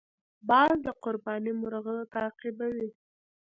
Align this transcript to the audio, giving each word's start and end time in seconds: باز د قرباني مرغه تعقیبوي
باز 0.49 0.73
د 0.85 0.87
قرباني 1.03 1.51
مرغه 1.61 1.97
تعقیبوي 2.13 2.89